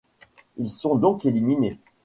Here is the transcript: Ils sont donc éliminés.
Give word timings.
Ils 0.57 0.71
sont 0.71 0.95
donc 0.95 1.27
éliminés. 1.27 1.77